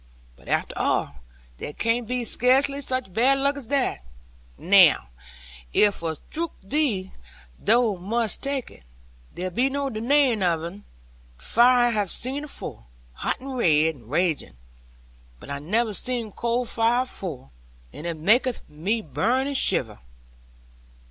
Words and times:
But 0.35 0.47
after 0.47 0.75
all, 0.79 1.17
there 1.59 1.73
can't 1.73 2.07
be 2.07 2.23
scarcely 2.23 2.81
such 2.81 3.13
bad 3.13 3.37
luck 3.37 3.55
as 3.55 3.67
that. 3.67 4.03
Now, 4.57 5.09
if 5.73 5.99
her 5.99 6.15
strook 6.15 6.53
thee, 6.63 7.11
thou 7.59 7.93
must 7.97 8.41
take 8.41 8.71
it; 8.71 8.81
there 9.35 9.51
be 9.51 9.69
no 9.69 9.91
denaying 9.91 10.41
of 10.41 10.63
un. 10.63 10.85
Fire 11.37 11.89
I 11.89 11.89
have 11.91 12.09
seen 12.09 12.45
afore, 12.45 12.85
hot 13.13 13.39
and 13.41 13.55
red, 13.55 13.93
and 13.93 14.09
raging; 14.09 14.57
but 15.39 15.51
I 15.51 15.59
never 15.59 15.93
seen 15.93 16.31
cold 16.31 16.67
fire 16.69 17.03
afore, 17.03 17.51
and 17.93 18.07
it 18.07 18.17
maketh 18.17 18.67
me 18.67 19.03
burn 19.03 19.45
and 19.45 19.55
shiver.' 19.55 19.99